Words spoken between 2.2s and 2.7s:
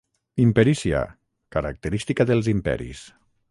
dels